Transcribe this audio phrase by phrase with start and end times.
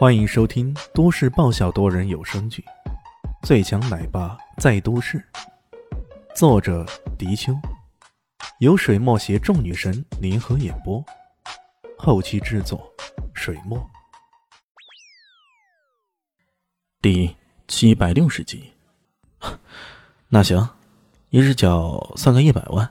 [0.00, 2.64] 欢迎收听都市爆笑多人有声剧
[3.46, 5.18] 《最强奶爸在都市》，
[6.34, 6.86] 作者：
[7.18, 7.54] 迪秋，
[8.60, 11.04] 由水墨携众女神联合演播，
[11.98, 12.90] 后期制作：
[13.34, 13.78] 水墨。
[17.02, 17.36] 第
[17.68, 18.72] 七百六十集。
[20.30, 20.66] 那行，
[21.28, 22.90] 一只脚算个一百万，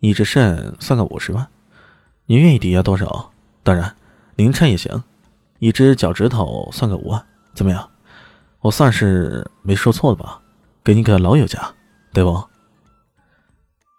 [0.00, 1.46] 一只肾算个五十万，
[2.24, 3.34] 你愿意抵押多少？
[3.62, 3.94] 当然，
[4.36, 5.04] 零拆也行。
[5.58, 7.90] 一只脚趾头算个五万，怎么样？
[8.60, 10.40] 我算是没说错了吧？
[10.84, 11.72] 给你个老友价，
[12.12, 12.44] 对不？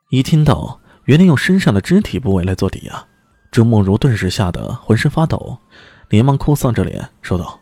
[0.10, 3.06] 一听到原来用身上的肢体部位来做抵押，
[3.52, 5.58] 周梦如顿时吓得浑身发抖，
[6.10, 7.60] 连忙哭丧着脸说道：“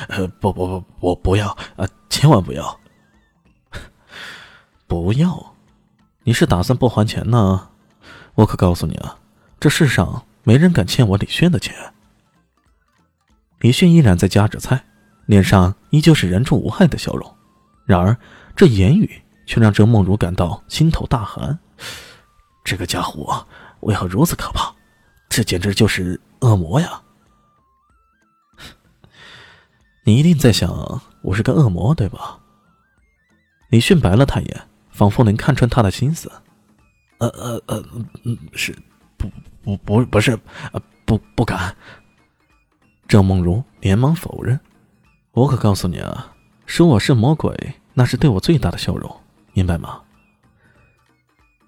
[0.40, 2.80] 不不不，我不要啊，千万不要！
[4.86, 5.54] 不要！
[6.22, 7.68] 你是打算不还钱呢？
[8.34, 9.16] 我可告诉你啊，
[9.58, 11.74] 这世上没人敢欠我李炫的钱。”
[13.60, 14.84] 李迅依然在夹着菜，
[15.26, 17.36] 脸上依旧是人畜无害的笑容。
[17.84, 18.16] 然而，
[18.54, 21.58] 这言语却让周梦如感到心头大寒。
[22.64, 23.46] 这个家伙
[23.80, 24.74] 为何如此可怕？
[25.28, 27.00] 这简直就是恶魔呀！
[30.04, 32.38] 你一定在想，我是个恶魔，对吧？
[33.70, 36.30] 李迅白了他一眼，仿佛能看穿他的心思。
[37.18, 37.84] 呃呃呃，
[38.24, 38.76] 嗯，是，
[39.16, 39.30] 不
[39.62, 40.38] 不不不是，
[40.72, 41.74] 呃，不不敢。
[43.08, 44.58] 郑梦如连忙否认
[45.30, 46.34] ：“我可告诉你啊，
[46.66, 49.08] 说我是魔鬼，那是对我最大的羞辱，
[49.52, 50.00] 明白吗？”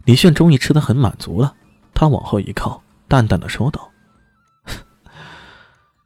[0.05, 1.55] 李炫终于吃得很满足了，
[1.95, 3.89] 他往后一靠，淡淡的说道：“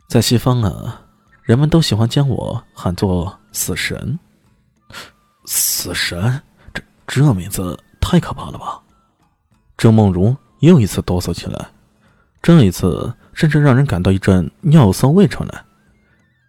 [0.07, 1.01] 在西方啊，
[1.43, 4.19] 人们都喜欢将我喊作死神。
[5.47, 6.43] 死神，
[6.75, 8.83] 这这名字太可怕了吧？”
[9.79, 11.71] 郑梦如又一次哆嗦起来，
[12.43, 13.15] 这一次。
[13.33, 15.65] 甚至让人感到一阵尿骚味传来，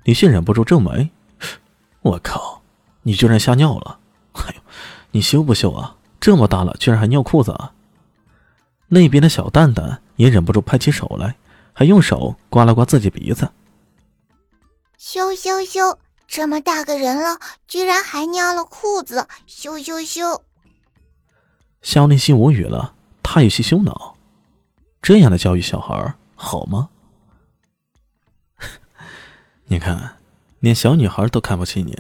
[0.03, 1.09] 李信忍不住皱眉
[2.02, 2.62] ：“我靠，
[3.03, 4.00] 你居然吓尿了！
[4.34, 4.62] 哎呦，
[5.11, 5.95] 你羞不羞啊？
[6.20, 7.73] 这么大了，居然还尿裤子！”啊！
[8.89, 11.36] 那边的小蛋蛋也忍不住拍起手来，
[11.72, 13.49] 还用手刮了刮自己鼻子
[14.98, 15.98] ：“羞羞羞！
[16.27, 19.27] 这么大个人了，居然还尿了裤子！
[19.45, 20.43] 羞羞羞！”
[21.82, 24.16] 肖立新无语了，他有些羞恼，
[25.02, 26.16] 这样的教育小孩。
[26.36, 26.89] 好吗？
[29.66, 30.17] 你看，
[30.60, 31.98] 连小女孩都看不起你。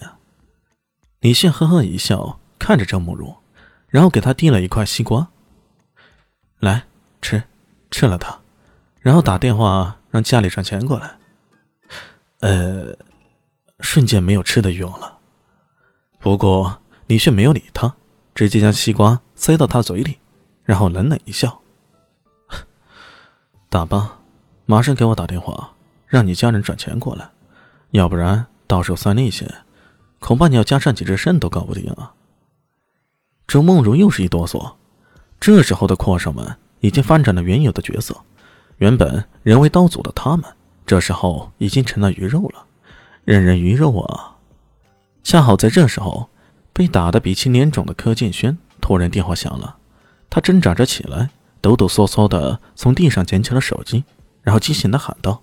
[1.19, 3.35] 李现呵呵一笑，看着郑慕如，
[3.87, 5.29] 然后给她递了一块西瓜。
[6.59, 6.85] 来
[7.21, 7.43] 吃，
[7.91, 8.39] 吃了它，
[8.99, 11.17] 然后打电话让家里转钱过来。
[12.41, 12.97] 呃，
[13.79, 15.19] 瞬间没有吃的欲望了。
[16.19, 17.95] 不过李炫没有理他，
[18.35, 20.19] 直接将西瓜塞到他嘴里，
[20.63, 21.61] 然后冷冷一笑
[23.69, 24.19] ：“打吧。”
[24.65, 25.73] 马上给我打电话，
[26.07, 27.29] 让你家人转钱过来，
[27.91, 29.45] 要不然到时候算利息，
[30.19, 32.13] 恐怕你要加上几只肾都搞不定啊！
[33.45, 34.75] 周梦如又是一哆嗦，
[35.39, 38.15] 这时候的阔少们已经翻转了原有的角色，
[38.77, 40.45] 原本人为刀俎的他们，
[40.85, 42.65] 这时候已经成了鱼肉了，
[43.25, 44.37] 人人鱼肉啊！
[45.23, 46.29] 恰好在这时候，
[46.71, 49.75] 被打得鼻青脸肿的柯建轩突然电话响了，
[50.29, 54.05] 他挣扎着起来，抖抖嗦嗦的从地上捡起了手机。
[54.43, 55.41] 然后惊醒的喊道：“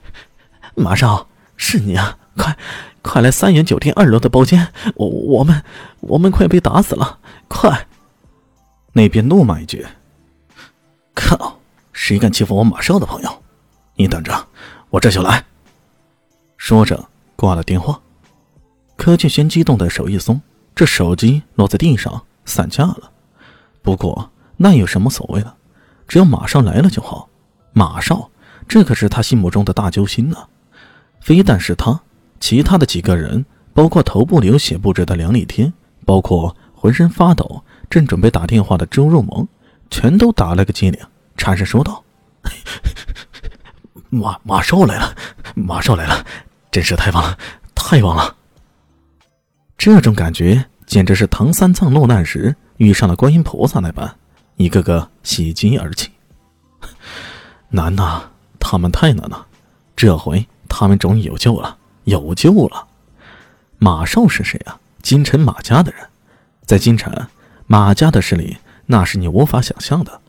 [0.74, 2.18] 马少，是你啊！
[2.36, 2.56] 快，
[3.02, 5.62] 快来三元酒店二楼的包间，我我们
[6.00, 7.18] 我们快被打死了！
[7.46, 7.86] 快！”
[8.92, 9.86] 那边怒骂一句
[11.14, 11.58] ：“靠！
[11.92, 13.42] 谁敢欺负我马少的朋友？
[13.94, 14.48] 你等着，
[14.90, 15.44] 我这就来。”
[16.56, 18.00] 说着挂了电话。
[18.96, 20.40] 柯俊轩激动的手一松，
[20.74, 23.12] 这手机落在地上散架了。
[23.82, 25.54] 不过那有什么所谓的？
[26.08, 27.28] 只要马上来了就好。
[27.78, 28.30] 马少，
[28.66, 30.38] 这可是他心目中的大救星呢。
[31.20, 32.00] 非但是他，
[32.40, 33.44] 其他的几个人，
[33.74, 35.70] 包括头部流血不止的梁立天，
[36.06, 39.46] 包括浑身发抖、正准备打电话的周若萌，
[39.90, 40.98] 全都打了个激灵，
[41.36, 42.02] 颤声说道
[44.08, 45.14] ：“马马少来了，
[45.54, 46.24] 马少来了，
[46.70, 47.36] 真是太棒了，
[47.74, 48.34] 太棒了！”
[49.76, 54.16] 这种感觉简直是唐三藏落难时遇上了观音菩萨那般，
[54.56, 56.10] 一个个喜极而泣。
[57.76, 59.46] 难呐，他们太难了。
[59.94, 62.86] 这回他们终于有救了，有救了。
[63.78, 64.80] 马少是谁啊？
[65.02, 66.08] 金城马家的人，
[66.64, 67.14] 在金城
[67.66, 68.56] 马家的势力
[68.86, 70.20] 那是你无法想象的。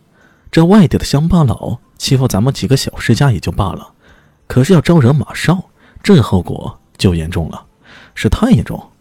[0.52, 3.94] 这外地的乡巴佬欺负咱们几个小世家也就罢了，
[4.46, 5.70] 可是要招惹马少，
[6.04, 7.66] 这后果就严重了，
[8.14, 8.92] 是太严重。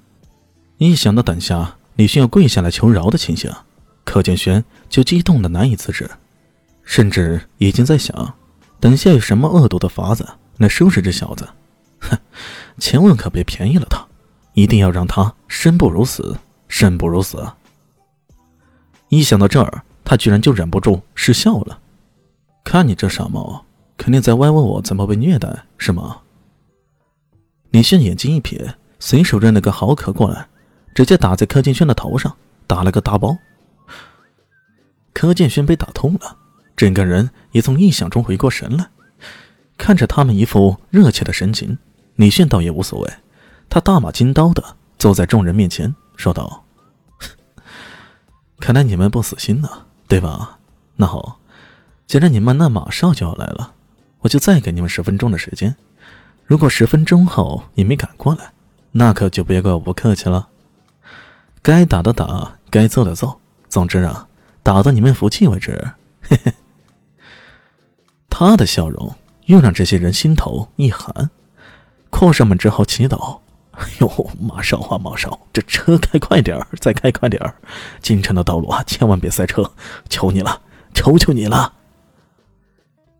[0.78, 3.52] 一想到等下李迅要跪下来求饶的情形，
[4.04, 6.08] 柯建轩就激动的难以自制。
[6.86, 8.32] 甚至已经在想，
[8.80, 11.46] 等下有什么恶毒的法子来收拾这小子。
[12.00, 12.16] 哼，
[12.78, 14.06] 千万可别便宜了他，
[14.54, 16.38] 一定要让他生不如死，
[16.68, 17.46] 生不如死。
[19.08, 21.78] 一想到这儿，他居然就忍不住失笑了。
[22.64, 23.64] 看你这傻帽，
[23.96, 26.18] 肯定在歪问我怎么被虐待，是吗？
[27.70, 30.48] 李炫眼睛一瞥，随手扔了个好壳过来，
[30.94, 32.34] 直接打在柯建轩的头上，
[32.66, 33.36] 打了个大包。
[35.12, 36.36] 柯建轩被打痛了，
[36.76, 38.90] 整个人也从臆想中回过神来，
[39.78, 41.78] 看着他们一副热切的神情，
[42.16, 43.10] 李炫倒也无所谓，
[43.68, 46.64] 他大马金刀的坐在众人面前，说道。
[48.60, 49.68] 看来你们不死心呢，
[50.06, 50.58] 对吧？
[50.96, 51.40] 那好，
[52.06, 53.74] 既然你们那马上就要来了，
[54.20, 55.76] 我就再给你们十分钟的时间。
[56.44, 58.52] 如果十分钟后你没赶过来，
[58.92, 60.48] 那可就别怪我不客气了。
[61.60, 64.28] 该打的打，该揍的揍，总之啊，
[64.62, 65.92] 打到你们服气为止。
[66.22, 66.52] 嘿嘿。
[68.38, 69.16] 他的笑容
[69.46, 71.30] 又让这些人心头一寒，
[72.10, 73.38] 阔少们只好祈祷。
[73.70, 77.54] 哎呦，马少啊，马少，这车开快点儿，再开快点儿！
[78.02, 79.72] 京城的道路啊，千万别塞车，
[80.10, 80.60] 求你了，
[80.92, 81.72] 求求你了！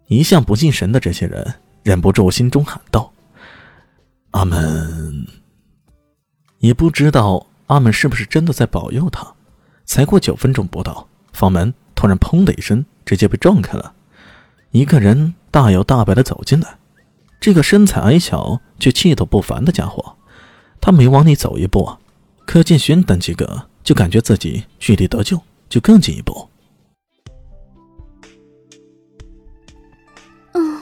[0.08, 3.10] 一向不信神的这些人忍不住心中喊道
[4.32, 5.26] ：“阿门！”
[6.60, 9.26] 也不知道阿门是不是真的在保佑他。
[9.86, 13.94] 才过九分钟不到，房门突然砰的一声，直接被撞开了，
[14.76, 16.78] 一个人大摇大摆的走进来。
[17.40, 20.16] 这个身材矮小却气度不凡的家伙。
[20.80, 21.96] 他每往里走一步，
[22.44, 26.48] 柯建勋等几个就感觉自己距离得救就更进一步。
[30.52, 30.80] 嗯，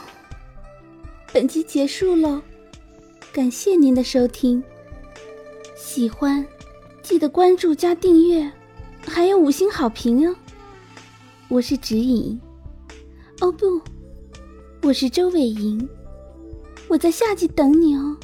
[1.32, 2.42] 本集结束了，
[3.32, 4.62] 感谢您的收听。
[5.76, 6.44] 喜欢
[7.02, 8.50] 记得关注加订阅，
[9.06, 10.34] 还有五星好评哦。
[11.48, 12.40] 我是指引，
[13.44, 13.78] 哦不，
[14.82, 15.86] 我是周伟莹，
[16.88, 18.16] 我在夏季等你哦。